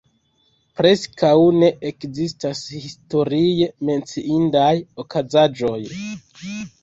[0.79, 4.73] Preskaŭ ne ekzistas historie menciindaj
[5.05, 5.79] okazaĵoj.